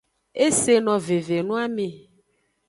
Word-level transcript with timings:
E 0.43 0.47
se 0.61 0.75
no 0.85 0.95
veve 1.07 1.39
noame. 1.47 1.87